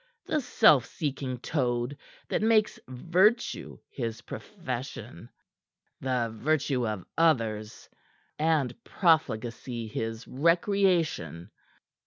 The 0.25 0.41
self 0.41 0.87
seeking 0.87 1.37
toad 1.41 1.95
that 2.29 2.41
makes 2.41 2.79
virtue 2.87 3.77
his 3.87 4.21
profession 4.21 5.29
the 5.99 6.31
virtue 6.35 6.87
of 6.87 7.05
others 7.19 7.87
and 8.39 8.73
profligacy 8.83 9.85
his 9.85 10.27
recreation!" 10.27 11.51